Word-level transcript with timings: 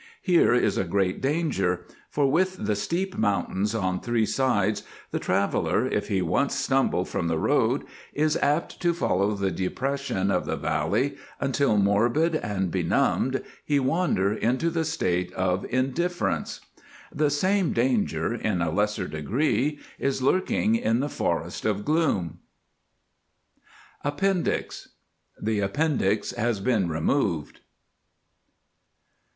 Here 0.23 0.51
is 0.55 0.79
a 0.79 0.83
great 0.83 1.21
danger, 1.21 1.85
for 2.09 2.25
with 2.25 2.65
the 2.65 2.75
steep 2.75 3.15
mountains 3.15 3.75
on 3.75 3.99
three 3.99 4.25
sides 4.25 4.81
the 5.11 5.19
traveller, 5.19 5.85
if 5.85 6.07
he 6.07 6.23
once 6.23 6.55
stumble 6.55 7.05
from 7.05 7.27
the 7.27 7.37
road, 7.37 7.83
is 8.11 8.35
apt 8.41 8.81
to 8.81 8.95
follow 8.95 9.35
the 9.35 9.51
depression 9.51 10.31
of 10.31 10.47
the 10.47 10.55
valley 10.55 11.17
until 11.39 11.77
morbid 11.77 12.33
and 12.33 12.71
benumbed 12.71 13.43
he 13.63 13.79
wander 13.79 14.33
into 14.33 14.71
the 14.71 14.85
State 14.85 15.31
of 15.33 15.67
Indifference. 15.69 16.61
The 17.13 17.29
same 17.29 17.71
danger, 17.71 18.33
in 18.33 18.59
a 18.63 18.71
lesser 18.71 19.07
degree, 19.07 19.77
is 19.99 20.19
lurking 20.19 20.75
in 20.77 20.99
the 20.99 21.09
Forest 21.09 21.63
of 21.63 21.85
Gloom. 21.85 22.39
APPENDIX 24.03 24.89
The 25.39 25.59
Appendix 25.59 26.31
has 26.31 26.59
been 26.59 26.89
removed. 26.89 27.59